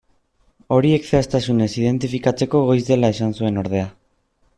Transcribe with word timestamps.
Horiek 0.77 1.03
zehaztasunez 1.09 1.67
identifikatzeko 1.81 2.63
goiz 2.71 2.81
dela 2.87 3.13
esan 3.17 3.37
zuen 3.41 3.61
ordea. 3.65 3.85